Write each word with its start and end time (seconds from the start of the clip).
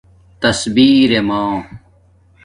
تصبیررمہ 0.41 1.47